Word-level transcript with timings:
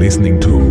listening 0.00 0.40
to 0.40 0.69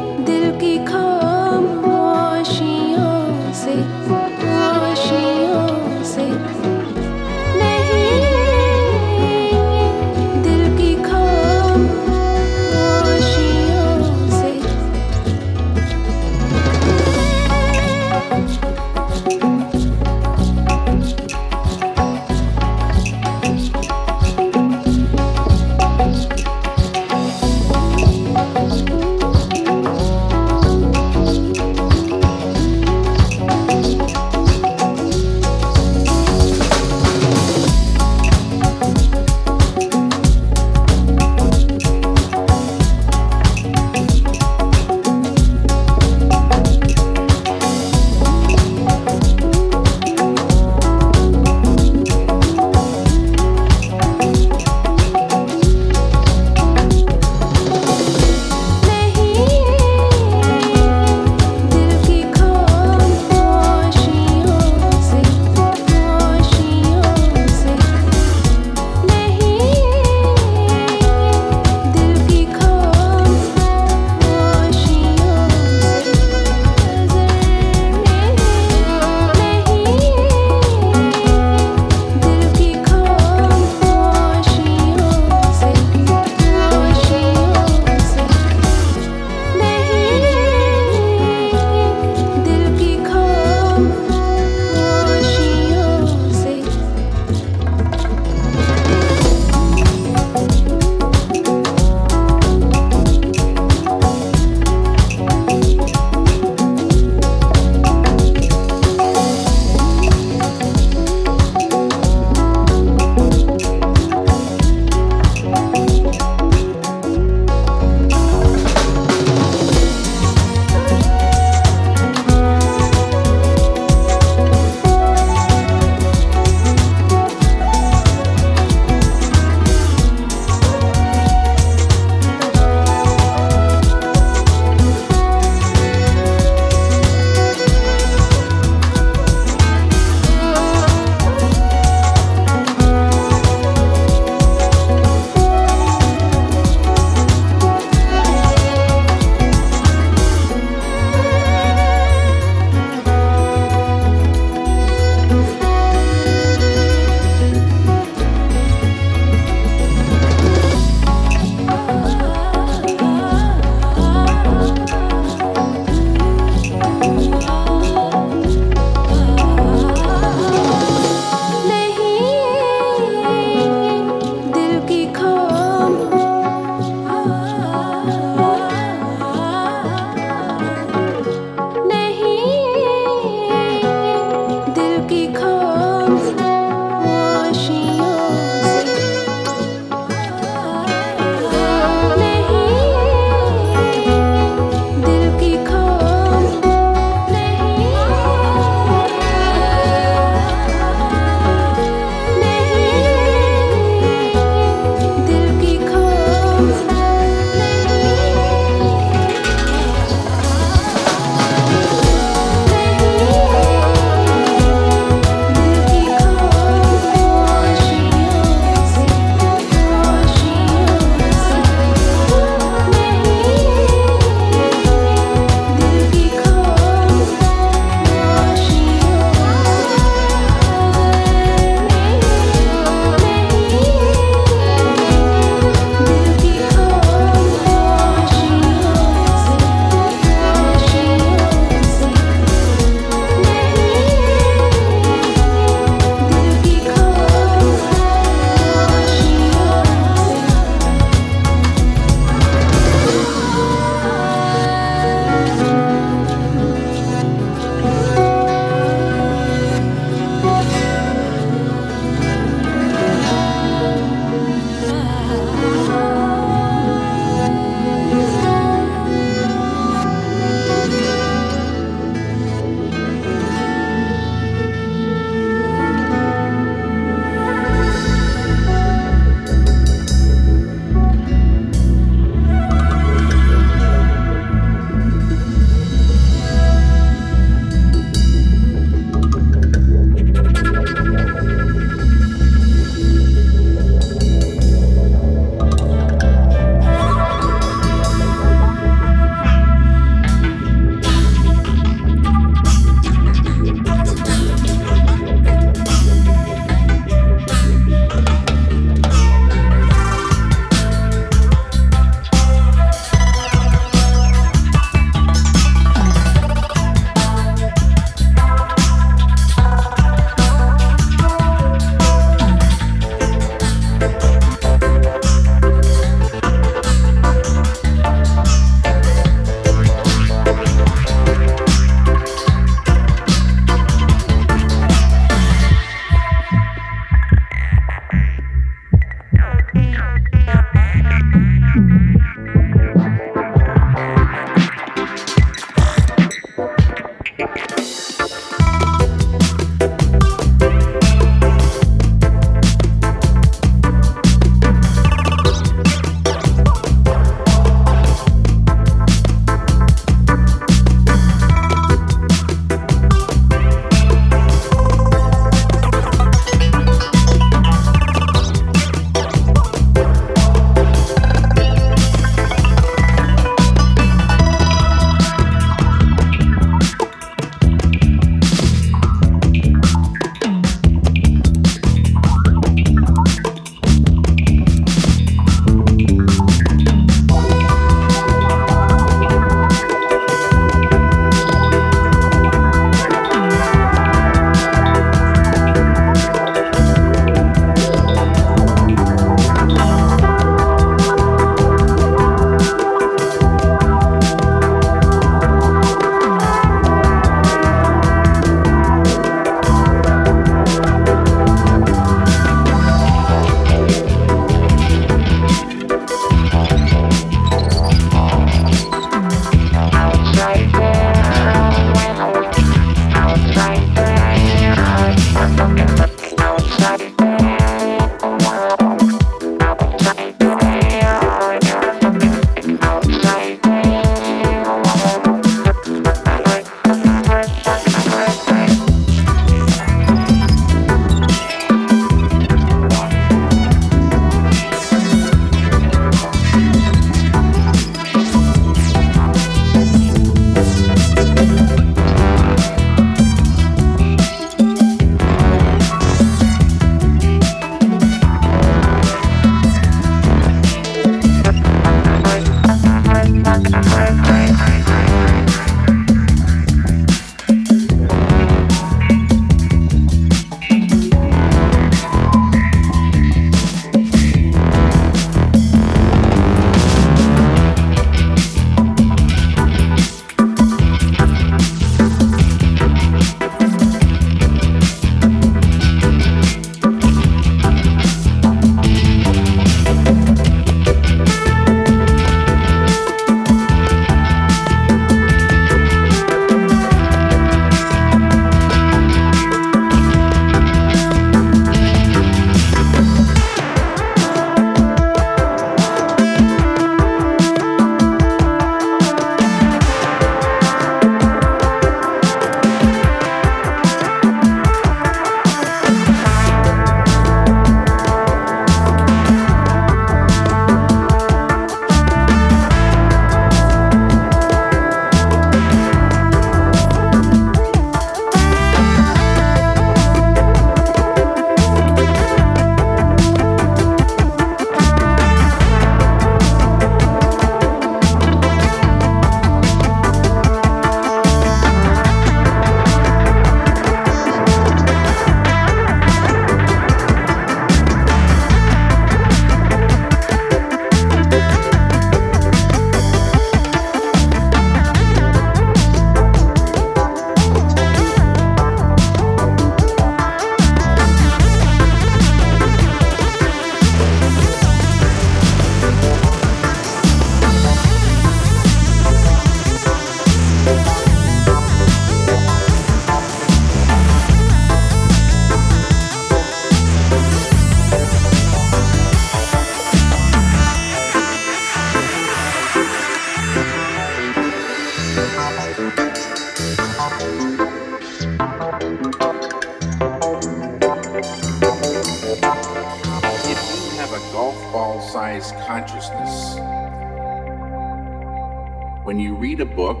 When 599.10 599.18
you 599.18 599.34
read 599.34 599.60
a 599.60 599.66
book, 599.66 600.00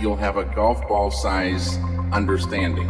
you'll 0.00 0.16
have 0.16 0.38
a 0.38 0.44
golf 0.46 0.80
ball 0.88 1.10
size 1.10 1.76
understanding. 2.10 2.88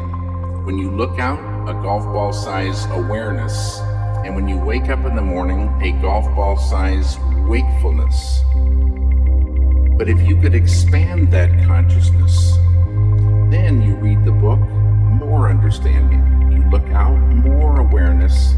When 0.64 0.78
you 0.78 0.92
look 0.92 1.18
out, 1.18 1.40
a 1.68 1.72
golf 1.72 2.04
ball 2.04 2.32
size 2.32 2.84
awareness. 2.90 3.80
And 4.24 4.36
when 4.36 4.46
you 4.46 4.58
wake 4.58 4.90
up 4.90 5.04
in 5.04 5.16
the 5.16 5.22
morning, 5.22 5.62
a 5.82 5.90
golf 6.00 6.24
ball 6.36 6.56
size 6.56 7.18
wakefulness. 7.48 8.44
But 9.98 10.08
if 10.08 10.22
you 10.22 10.40
could 10.40 10.54
expand 10.54 11.32
that 11.32 11.50
consciousness, 11.66 12.52
then 13.50 13.82
you 13.82 13.96
read 13.96 14.24
the 14.24 14.30
book, 14.30 14.60
more 14.60 15.48
understanding. 15.48 16.52
You 16.52 16.70
look 16.70 16.88
out, 16.90 17.16
more 17.18 17.80
awareness. 17.80 18.54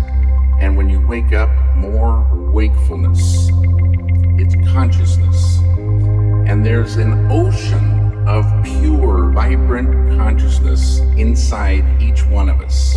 And 0.60 0.76
when 0.76 0.90
you 0.90 1.00
wake 1.06 1.32
up, 1.32 1.48
more 1.74 2.20
wakefulness. 2.52 3.48
It's 4.38 4.54
consciousness. 4.70 5.58
And 6.48 6.64
there's 6.64 6.96
an 6.96 7.30
ocean 7.30 8.26
of 8.26 8.46
pure, 8.64 9.30
vibrant 9.32 10.16
consciousness 10.18 11.00
inside 11.18 11.84
each 12.00 12.24
one 12.24 12.48
of 12.48 12.62
us. 12.62 12.96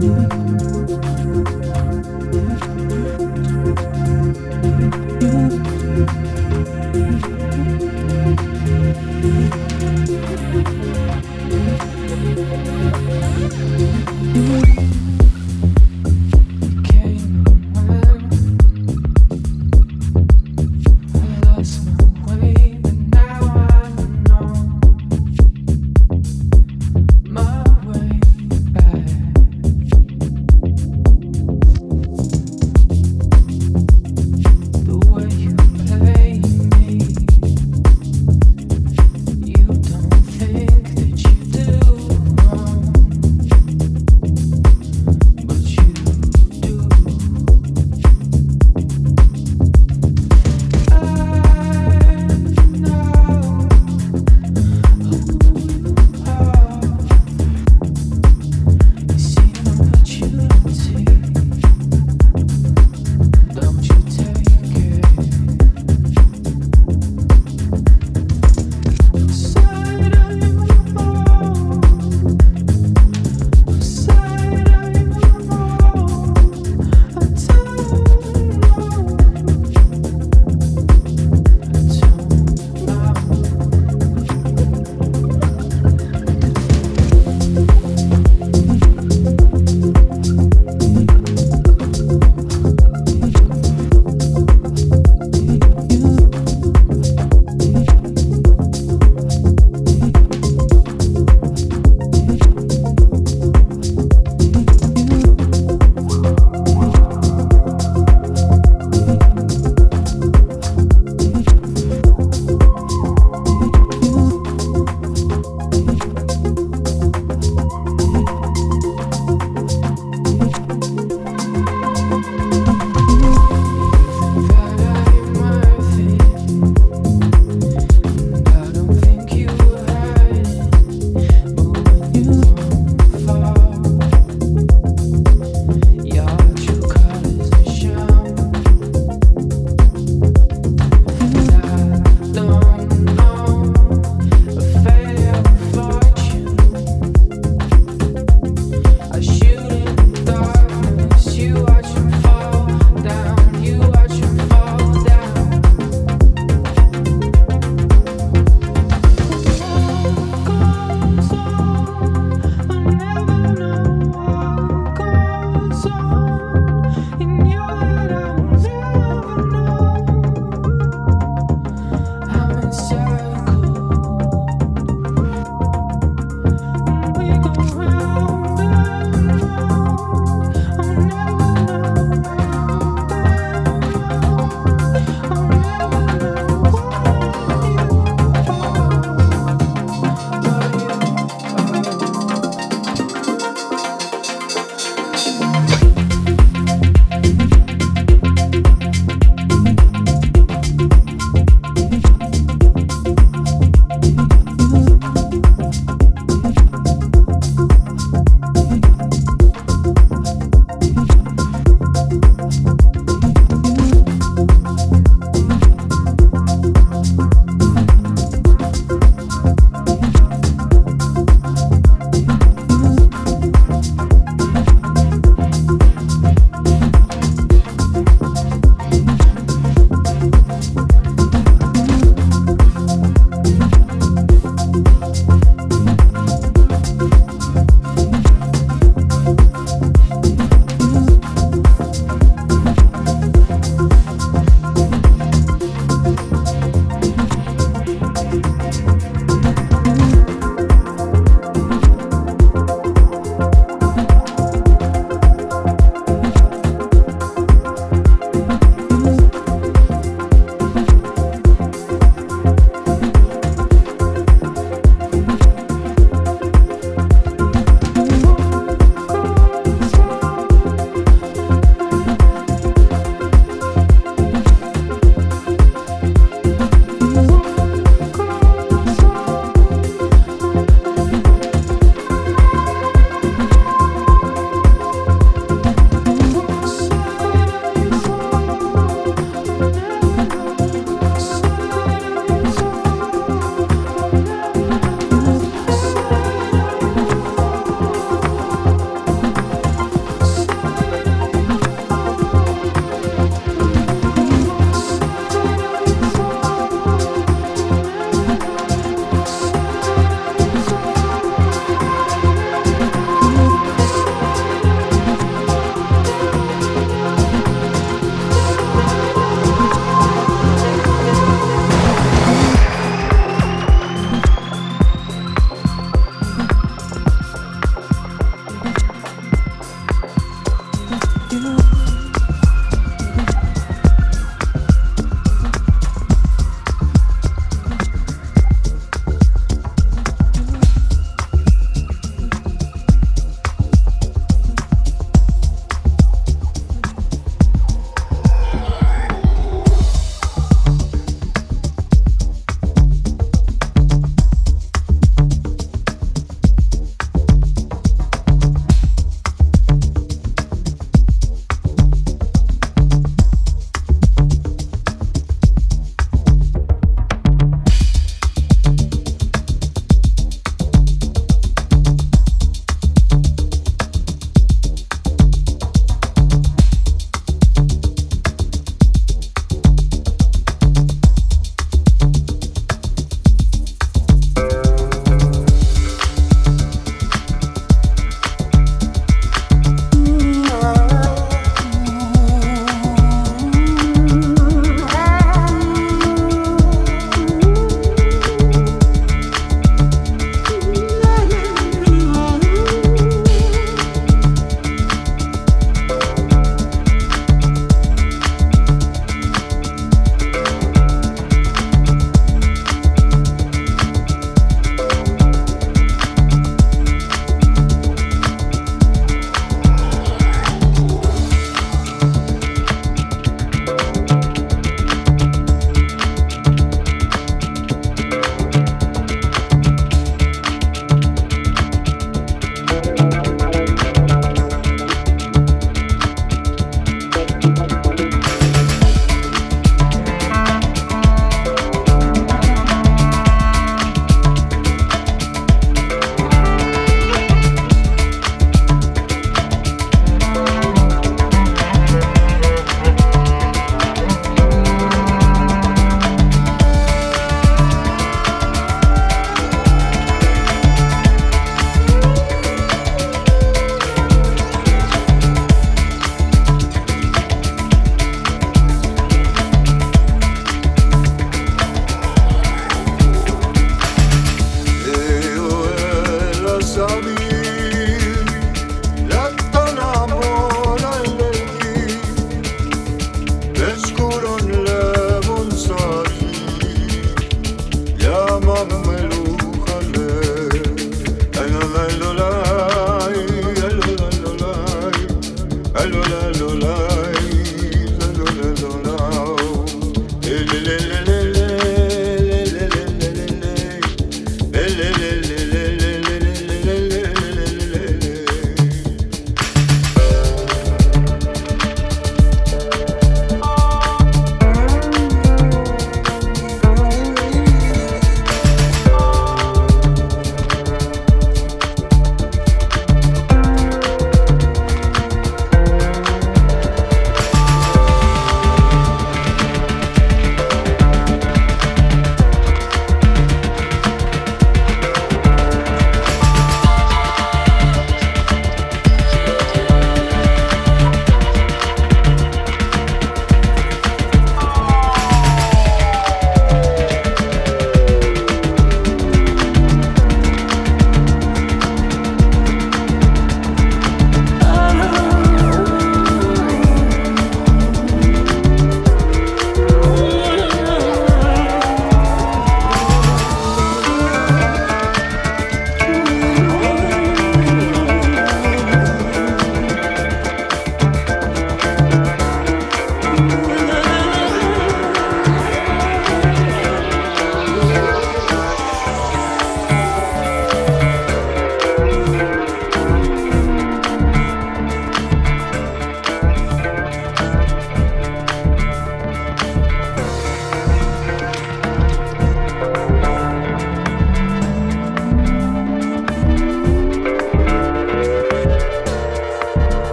Lost 0.00 0.30
my 0.30 0.39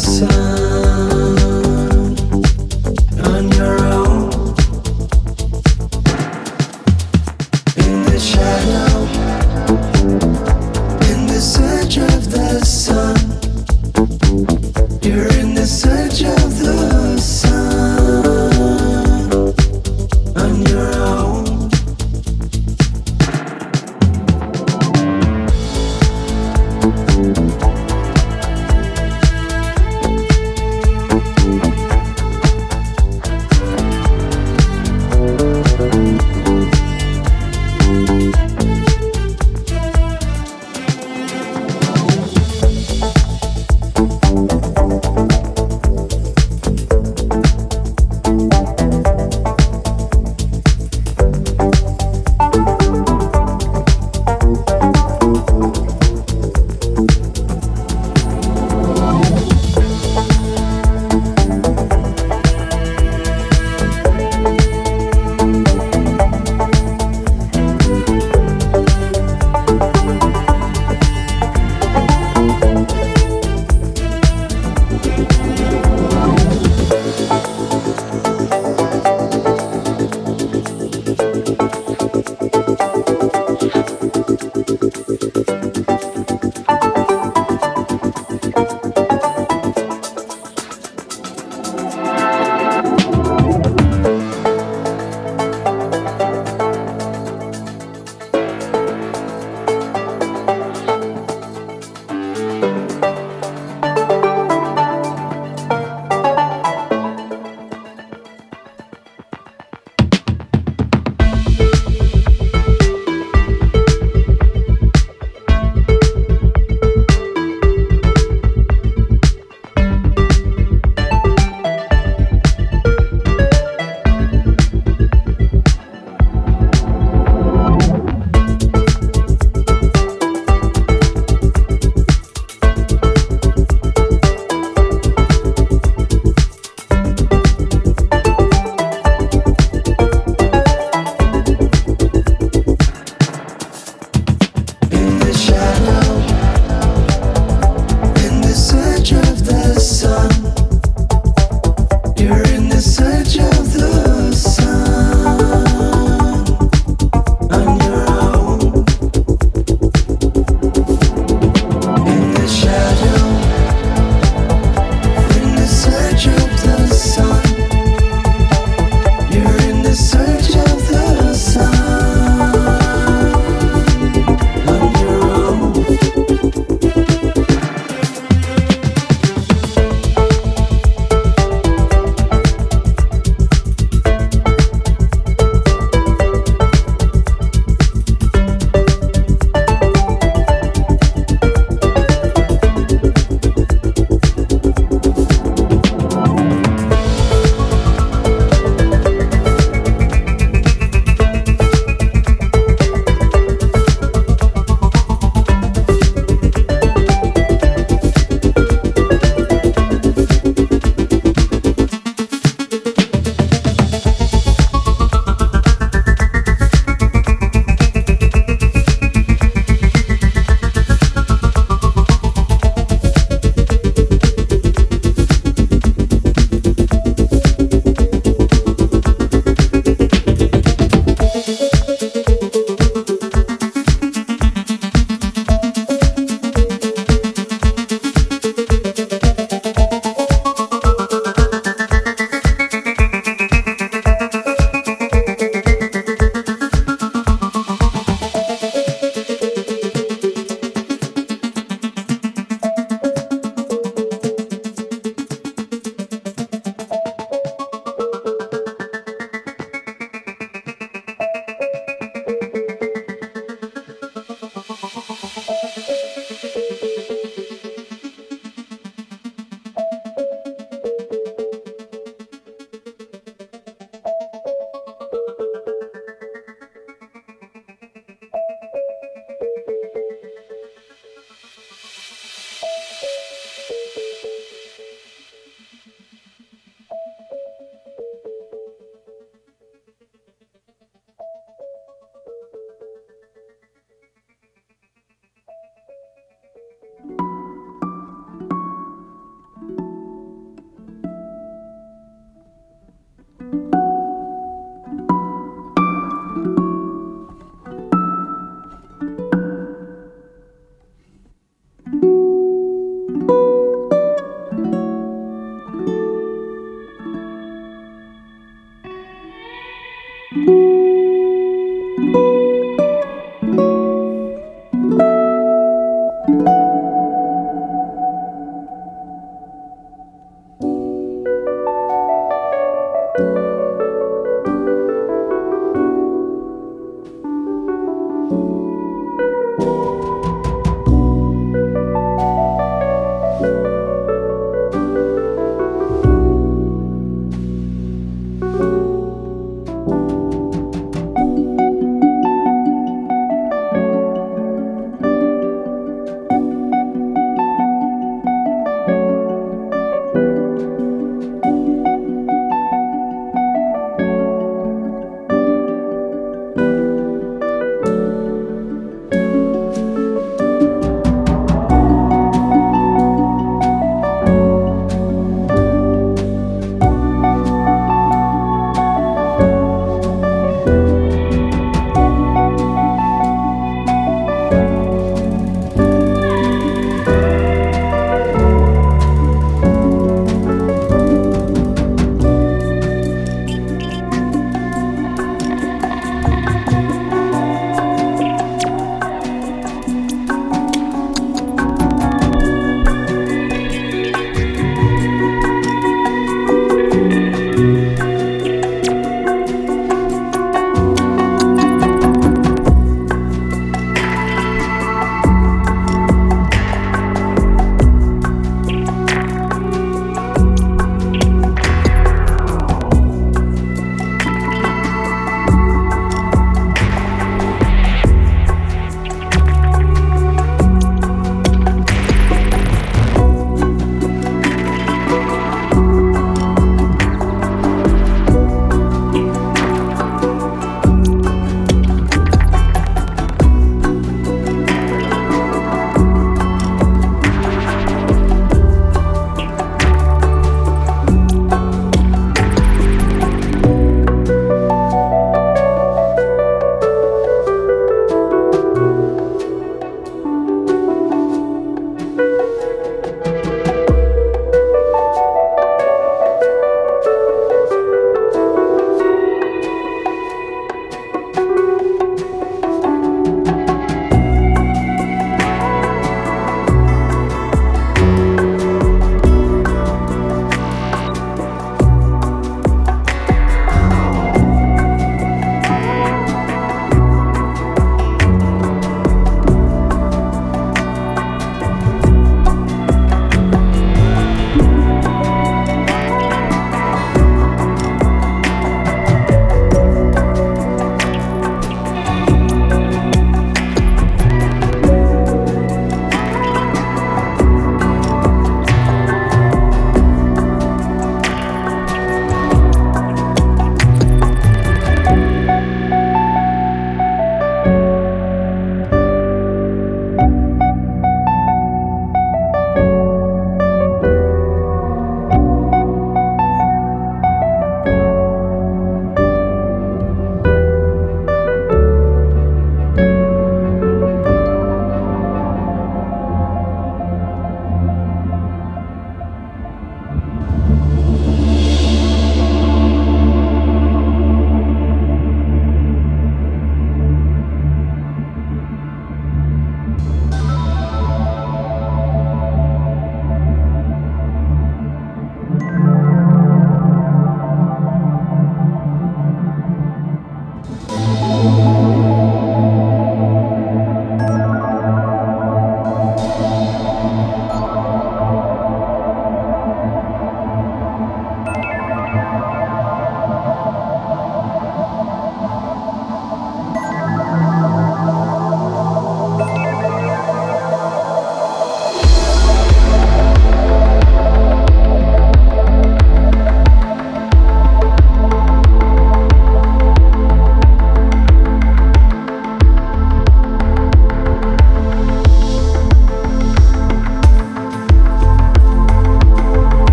Thank 0.00 0.47